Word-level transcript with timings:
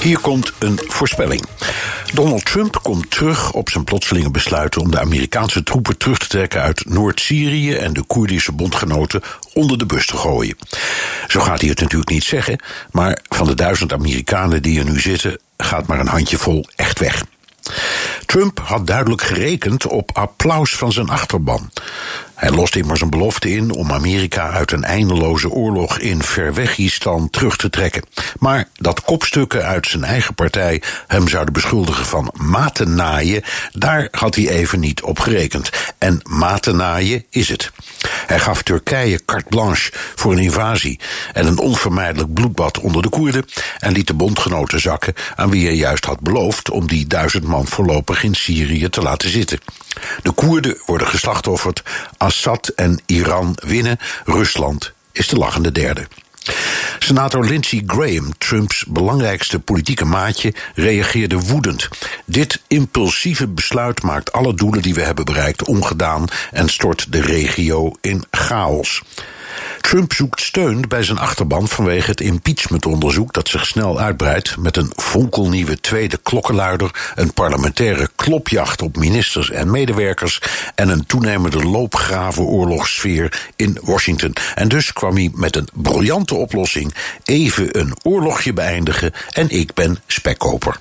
Hier 0.00 0.18
komt 0.18 0.52
een 0.58 0.80
voorspelling. 0.86 1.44
Donald 2.14 2.44
Trump 2.44 2.78
komt 2.82 3.10
terug 3.10 3.52
op 3.52 3.70
zijn 3.70 3.84
plotselinge 3.84 4.30
besluiten 4.30 4.80
om 4.80 4.90
de 4.90 5.00
Amerikaanse 5.00 5.62
troepen 5.62 5.96
terug 5.96 6.18
te 6.18 6.26
trekken 6.26 6.60
uit 6.60 6.84
Noord-Syrië 6.88 7.74
en 7.74 7.92
de 7.92 8.02
Koerdische 8.02 8.52
bondgenoten 8.52 9.22
onder 9.52 9.78
de 9.78 9.86
bus 9.86 10.06
te 10.06 10.16
gooien. 10.16 10.56
Zo 11.28 11.40
gaat 11.40 11.60
hij 11.60 11.68
het 11.68 11.80
natuurlijk 11.80 12.10
niet 12.10 12.24
zeggen, 12.24 12.62
maar 12.90 13.18
van 13.28 13.46
de 13.46 13.54
duizend 13.54 13.92
Amerikanen 13.92 14.62
die 14.62 14.78
er 14.78 14.90
nu 14.90 15.00
zitten, 15.00 15.40
gaat 15.56 15.86
maar 15.86 16.00
een 16.00 16.06
handjevol 16.06 16.66
echt 16.76 16.98
weg. 16.98 17.24
Trump 18.28 18.60
had 18.60 18.86
duidelijk 18.86 19.22
gerekend 19.22 19.86
op 19.86 20.10
applaus 20.12 20.76
van 20.76 20.92
zijn 20.92 21.08
achterban. 21.08 21.70
Hij 22.34 22.50
lost 22.50 22.76
immers 22.76 23.00
een 23.00 23.10
belofte 23.10 23.50
in 23.50 23.70
om 23.70 23.92
Amerika 23.92 24.50
uit 24.50 24.72
een 24.72 24.84
eindeloze 24.84 25.50
oorlog 25.50 25.98
in 25.98 26.22
Verwegistan 26.22 27.30
terug 27.30 27.56
te 27.56 27.70
trekken. 27.70 28.02
Maar 28.38 28.68
dat 28.74 29.02
kopstukken 29.02 29.64
uit 29.64 29.86
zijn 29.86 30.04
eigen 30.04 30.34
partij 30.34 30.82
hem 31.06 31.28
zouden 31.28 31.52
beschuldigen 31.52 32.06
van 32.06 32.32
matennaaien, 32.36 33.42
daar 33.72 34.08
had 34.10 34.34
hij 34.34 34.48
even 34.48 34.80
niet 34.80 35.02
op 35.02 35.18
gerekend. 35.18 35.70
En 35.98 36.20
matennaaien 36.22 37.24
is 37.30 37.48
het. 37.48 37.72
Hij 38.28 38.38
gaf 38.38 38.62
Turkije 38.62 39.24
carte 39.24 39.48
blanche 39.48 39.92
voor 40.14 40.32
een 40.32 40.38
invasie 40.38 41.00
en 41.32 41.46
een 41.46 41.58
onvermijdelijk 41.58 42.32
bloedbad 42.32 42.78
onder 42.80 43.02
de 43.02 43.08
Koerden 43.08 43.44
en 43.78 43.92
liet 43.92 44.06
de 44.06 44.14
bondgenoten 44.14 44.80
zakken 44.80 45.14
aan 45.36 45.50
wie 45.50 45.66
hij 45.66 45.74
juist 45.74 46.04
had 46.04 46.20
beloofd 46.20 46.70
om 46.70 46.86
die 46.86 47.06
duizend 47.06 47.44
man 47.44 47.66
voorlopig 47.66 48.22
in 48.22 48.34
Syrië 48.34 48.88
te 48.88 49.02
laten 49.02 49.30
zitten. 49.30 49.58
De 50.22 50.30
Koerden 50.30 50.76
worden 50.86 51.06
geslachtofferd, 51.06 51.82
Assad 52.16 52.68
en 52.68 53.00
Iran 53.06 53.56
winnen, 53.66 53.98
Rusland 54.24 54.92
is 55.12 55.28
de 55.28 55.36
lachende 55.36 55.72
derde. 55.72 56.06
Senator 57.08 57.44
Lindsey 57.44 57.82
Graham, 57.86 58.32
Trumps 58.38 58.84
belangrijkste 58.88 59.58
politieke 59.58 60.04
maatje, 60.04 60.54
reageerde 60.74 61.38
woedend. 61.40 61.88
Dit 62.24 62.62
impulsieve 62.66 63.48
besluit 63.48 64.02
maakt 64.02 64.32
alle 64.32 64.54
doelen 64.54 64.82
die 64.82 64.94
we 64.94 65.00
hebben 65.02 65.24
bereikt 65.24 65.64
ongedaan 65.64 66.24
en 66.52 66.68
stort 66.68 67.12
de 67.12 67.20
regio 67.20 67.92
in 68.00 68.24
chaos. 68.30 69.02
Trump 69.88 70.12
zoekt 70.12 70.40
steun 70.40 70.84
bij 70.88 71.02
zijn 71.02 71.18
achterban 71.18 71.68
vanwege 71.68 72.10
het 72.10 72.20
impeachmentonderzoek 72.20 73.32
dat 73.32 73.48
zich 73.48 73.66
snel 73.66 74.00
uitbreidt 74.00 74.56
met 74.56 74.76
een 74.76 74.92
fonkelnieuwe 74.96 75.80
tweede 75.80 76.18
klokkenluider, 76.22 77.12
een 77.14 77.32
parlementaire 77.32 78.10
klopjacht 78.16 78.82
op 78.82 78.96
ministers 78.96 79.50
en 79.50 79.70
medewerkers 79.70 80.40
en 80.74 80.88
een 80.88 81.06
toenemende 81.06 81.64
loopgravenoorlogssfeer 81.64 83.50
in 83.56 83.78
Washington. 83.82 84.32
En 84.54 84.68
dus 84.68 84.92
kwam 84.92 85.14
hij 85.14 85.30
met 85.34 85.56
een 85.56 85.68
briljante 85.72 86.34
oplossing: 86.34 86.94
even 87.24 87.78
een 87.78 87.96
oorlogje 88.02 88.52
beëindigen 88.52 89.12
en 89.32 89.48
ik 89.48 89.74
ben 89.74 89.98
spekkoper. 90.06 90.80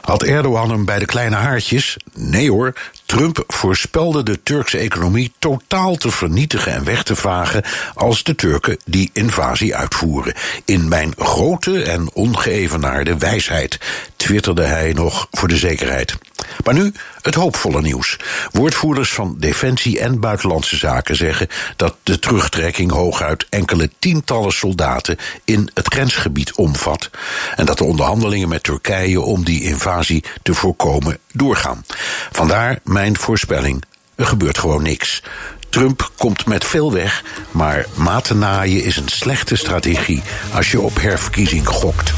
Had 0.00 0.22
Erdogan 0.22 0.70
hem 0.70 0.84
bij 0.84 0.98
de 0.98 1.06
kleine 1.06 1.36
haartjes? 1.36 1.96
Nee 2.14 2.50
hoor, 2.50 2.74
Trump 3.18 3.44
voorspelde 3.46 4.22
de 4.22 4.42
Turkse 4.42 4.78
economie 4.78 5.32
totaal 5.38 5.96
te 5.96 6.10
vernietigen 6.10 6.72
en 6.72 6.84
weg 6.84 7.02
te 7.02 7.16
vagen 7.16 7.62
als 7.94 8.22
de 8.22 8.34
Turken 8.34 8.78
die 8.84 9.10
invasie 9.12 9.76
uitvoeren. 9.76 10.34
In 10.64 10.88
mijn 10.88 11.12
grote 11.16 11.82
en 11.82 12.12
ongeëvenaarde 12.12 13.16
wijsheid, 13.16 13.78
twitterde 14.16 14.62
hij 14.62 14.92
nog 14.92 15.28
voor 15.30 15.48
de 15.48 15.56
zekerheid. 15.56 16.18
Maar 16.64 16.74
nu 16.74 16.92
het 17.22 17.34
hoopvolle 17.34 17.80
nieuws. 17.80 18.16
Woordvoerders 18.50 19.12
van 19.12 19.36
Defensie 19.38 20.00
en 20.00 20.20
Buitenlandse 20.20 20.76
Zaken 20.76 21.16
zeggen 21.16 21.48
dat 21.76 21.96
de 22.02 22.18
terugtrekking 22.18 22.90
hooguit 22.90 23.46
enkele 23.48 23.90
tientallen 23.98 24.52
soldaten 24.52 25.16
in 25.44 25.70
het 25.74 25.92
grensgebied 25.92 26.52
omvat. 26.54 27.10
En 27.56 27.66
dat 27.66 27.78
de 27.78 27.84
onderhandelingen 27.84 28.48
met 28.48 28.62
Turkije 28.62 29.20
om 29.20 29.44
die 29.44 29.62
invasie 29.62 30.24
te 30.42 30.54
voorkomen 30.54 31.18
doorgaan. 31.32 31.84
Vandaar 32.32 32.78
mijn 32.84 33.16
voorspelling: 33.16 33.82
er 34.14 34.26
gebeurt 34.26 34.58
gewoon 34.58 34.82
niks. 34.82 35.22
Trump 35.68 36.10
komt 36.16 36.46
met 36.46 36.64
veel 36.64 36.92
weg, 36.92 37.24
maar 37.50 37.86
matennaaien 37.94 38.84
is 38.84 38.96
een 38.96 39.08
slechte 39.08 39.56
strategie 39.56 40.22
als 40.52 40.70
je 40.70 40.80
op 40.80 41.00
herverkiezing 41.00 41.68
gokt. 41.68 42.12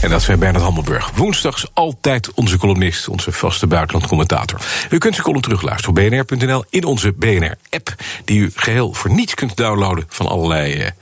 En 0.00 0.10
dat 0.10 0.22
zijn 0.22 0.38
Bernard 0.38 0.64
Hammelburg. 0.64 1.10
Woensdags 1.14 1.66
altijd 1.72 2.34
onze 2.34 2.58
columnist, 2.58 3.08
onze 3.08 3.32
vaste 3.32 3.66
buitenlandcommentator. 3.66 4.60
U 4.90 4.98
kunt 4.98 5.14
zijn 5.14 5.26
column 5.26 5.42
terugluisteren 5.42 5.90
op 5.90 5.94
bnr.nl 5.94 6.64
in 6.70 6.84
onze 6.84 7.12
BNR-app... 7.12 7.94
die 8.24 8.38
u 8.40 8.50
geheel 8.54 8.92
voor 8.92 9.10
niets 9.10 9.34
kunt 9.34 9.56
downloaden 9.56 10.04
van 10.08 10.26
allerlei 10.26 10.92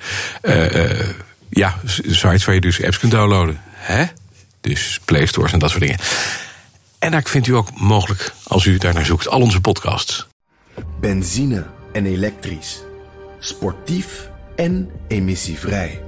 uh, 0.43 0.75
uh, 0.75 1.09
ja, 1.49 1.79
sites 1.85 2.45
waar 2.45 2.55
je 2.55 2.61
dus 2.61 2.85
apps 2.85 2.99
kunt 2.99 3.13
downloaden. 3.13 3.61
Hè? 3.71 4.05
Dus 4.61 5.01
Play 5.05 5.27
Stores 5.27 5.53
en 5.53 5.59
dat 5.59 5.71
soort 5.71 5.83
dingen. 5.83 5.99
En 6.99 7.11
daar 7.11 7.23
vindt 7.25 7.47
u 7.47 7.55
ook 7.55 7.81
mogelijk, 7.81 8.33
als 8.43 8.65
u 8.65 8.79
daar 8.79 8.95
naar 8.95 9.07
zoekt, 9.07 9.29
al 9.29 9.41
onze 9.41 9.61
podcasts. 9.61 10.27
Benzine 11.01 11.67
en 11.93 12.07
elektrisch. 12.07 12.81
Sportief 13.39 14.31
en 14.57 14.91
emissievrij. 15.09 16.08